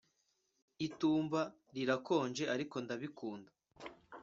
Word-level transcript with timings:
Itumba 0.87 1.41
rirakonje 1.75 2.43
ariko 2.53 2.75
ndabikunda 2.83 3.51